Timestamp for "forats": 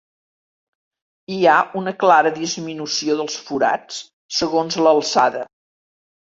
3.51-4.01